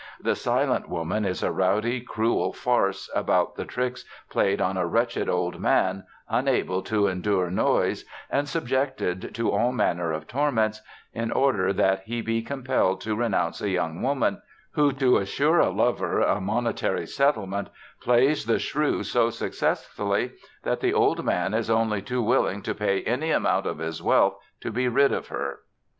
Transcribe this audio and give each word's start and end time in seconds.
The 0.19 0.33
Silent 0.35 0.89
Woman 0.89 1.25
is 1.25 1.43
a 1.43 1.51
rowdy, 1.51 1.99
cruel 2.01 2.53
farce 2.53 3.07
about 3.13 3.53
the 3.55 3.65
tricks 3.65 4.03
played 4.31 4.59
on 4.59 4.75
a 4.75 4.87
wretched 4.87 5.29
old 5.29 5.59
man, 5.59 6.05
unable 6.27 6.81
to 6.81 7.05
endure 7.05 7.51
noise 7.51 8.03
and 8.27 8.49
subjected 8.49 9.35
to 9.35 9.51
all 9.51 9.71
manner 9.71 10.11
of 10.11 10.27
torments 10.27 10.81
in 11.13 11.31
order 11.31 11.71
that 11.73 12.01
he 12.05 12.21
be 12.23 12.41
compelled 12.41 12.99
to 13.01 13.15
renounce 13.15 13.61
a 13.61 13.69
young 13.69 14.01
woman, 14.01 14.41
who 14.71 14.91
to 14.93 15.17
assure 15.19 15.59
a 15.59 15.69
lover 15.69 16.19
a 16.19 16.41
monetary 16.41 17.05
settlement, 17.05 17.69
plays 18.01 18.47
the 18.47 18.57
shrew 18.57 19.03
so 19.03 19.29
successfully 19.29 20.31
that 20.63 20.79
the 20.79 20.95
old 20.95 21.23
man 21.23 21.53
is 21.53 21.69
only 21.69 22.01
too 22.01 22.23
willing 22.23 22.63
to 22.63 22.73
pay 22.73 23.03
any 23.03 23.29
amount 23.29 23.67
of 23.67 23.77
his 23.77 24.01
wealth 24.01 24.35
to 24.61 24.71
be 24.71 24.87
rid 24.87 25.11
of 25.11 25.27
her. 25.27 25.59